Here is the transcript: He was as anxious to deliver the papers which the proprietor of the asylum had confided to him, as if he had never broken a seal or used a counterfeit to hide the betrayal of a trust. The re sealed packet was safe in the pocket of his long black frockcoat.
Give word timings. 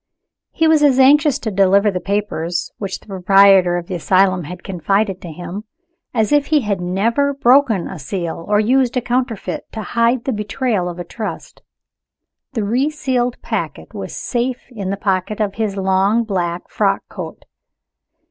He 0.49 0.67
was 0.67 0.81
as 0.81 0.97
anxious 0.97 1.37
to 1.37 1.51
deliver 1.51 1.91
the 1.91 1.99
papers 1.99 2.71
which 2.79 3.01
the 3.01 3.05
proprietor 3.05 3.77
of 3.77 3.85
the 3.85 3.93
asylum 3.93 4.45
had 4.45 4.63
confided 4.63 5.21
to 5.21 5.27
him, 5.31 5.65
as 6.11 6.31
if 6.31 6.47
he 6.47 6.61
had 6.61 6.81
never 6.81 7.35
broken 7.35 7.87
a 7.87 7.99
seal 7.99 8.43
or 8.47 8.59
used 8.59 8.97
a 8.97 9.01
counterfeit 9.01 9.71
to 9.73 9.83
hide 9.83 10.23
the 10.23 10.31
betrayal 10.33 10.89
of 10.89 10.97
a 10.97 11.03
trust. 11.03 11.61
The 12.53 12.63
re 12.63 12.89
sealed 12.89 13.39
packet 13.43 13.93
was 13.93 14.15
safe 14.15 14.63
in 14.71 14.89
the 14.89 14.97
pocket 14.97 15.39
of 15.39 15.53
his 15.53 15.77
long 15.77 16.23
black 16.23 16.67
frockcoat. 16.67 17.43